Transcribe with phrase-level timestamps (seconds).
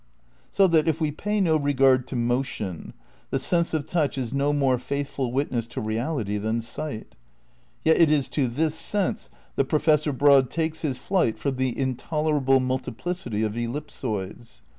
[0.49, 2.93] So that, if we pay no regard to motion,
[3.29, 7.13] the sense of touch is no more faithful witness to reality than sight.
[7.85, 12.59] Yet it is to this sense that Professor Broad takes his flight from the intolerable
[12.59, 14.63] multiplicity of ellipsoids.